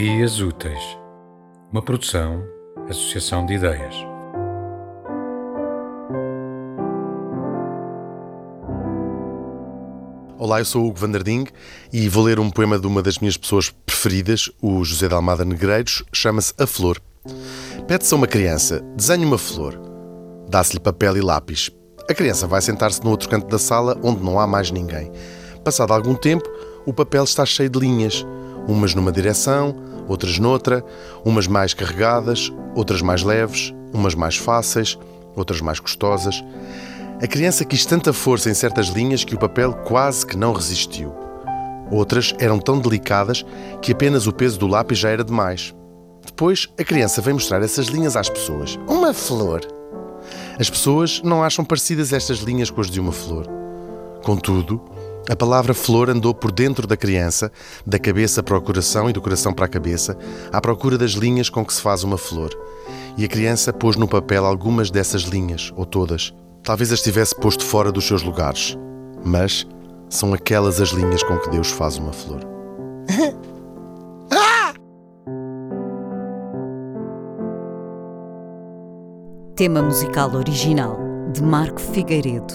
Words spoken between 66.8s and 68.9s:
as tivesse posto fora dos seus lugares,